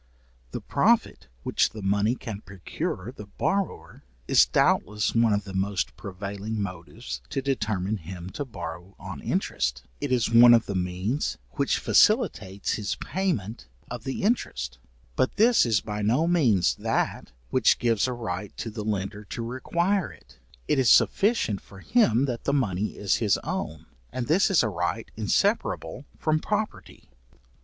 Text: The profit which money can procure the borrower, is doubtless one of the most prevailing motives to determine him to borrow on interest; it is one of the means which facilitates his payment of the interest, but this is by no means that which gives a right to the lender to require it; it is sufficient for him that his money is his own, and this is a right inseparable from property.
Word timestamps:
The 0.49 0.61
profit 0.61 1.27
which 1.43 1.71
money 1.75 2.15
can 2.15 2.41
procure 2.41 3.11
the 3.15 3.27
borrower, 3.27 4.03
is 4.27 4.47
doubtless 4.47 5.13
one 5.13 5.31
of 5.31 5.43
the 5.43 5.53
most 5.53 5.95
prevailing 5.95 6.59
motives 6.59 7.21
to 7.29 7.39
determine 7.39 7.97
him 7.97 8.31
to 8.31 8.43
borrow 8.43 8.95
on 8.97 9.21
interest; 9.21 9.83
it 9.99 10.11
is 10.11 10.27
one 10.31 10.55
of 10.55 10.65
the 10.65 10.73
means 10.73 11.37
which 11.51 11.77
facilitates 11.77 12.71
his 12.73 12.95
payment 12.95 13.67
of 13.91 14.03
the 14.03 14.23
interest, 14.23 14.79
but 15.15 15.35
this 15.35 15.67
is 15.67 15.81
by 15.81 16.01
no 16.01 16.25
means 16.25 16.73
that 16.77 17.31
which 17.51 17.77
gives 17.77 18.07
a 18.07 18.13
right 18.13 18.57
to 18.57 18.71
the 18.71 18.83
lender 18.83 19.23
to 19.25 19.45
require 19.45 20.11
it; 20.11 20.39
it 20.67 20.79
is 20.79 20.89
sufficient 20.89 21.61
for 21.61 21.79
him 21.81 22.25
that 22.25 22.41
his 22.43 22.53
money 22.55 22.97
is 22.97 23.17
his 23.17 23.37
own, 23.43 23.85
and 24.11 24.25
this 24.25 24.49
is 24.49 24.63
a 24.63 24.67
right 24.67 25.11
inseparable 25.15 26.05
from 26.17 26.39
property. 26.39 27.07